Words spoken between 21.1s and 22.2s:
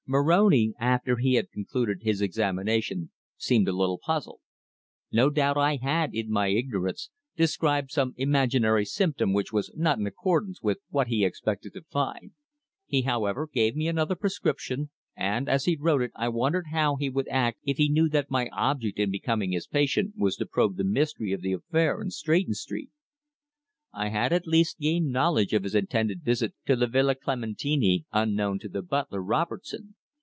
of the affair in